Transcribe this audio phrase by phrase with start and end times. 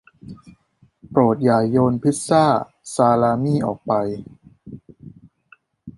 [1.09, 2.45] โปรดอย่าโยนพิซซ่า
[2.95, 3.91] ซาลามี่ออกไป